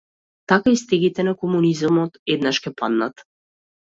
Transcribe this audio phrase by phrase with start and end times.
[0.51, 3.25] Така и стегите на комунизмот еднаш ќе паднат.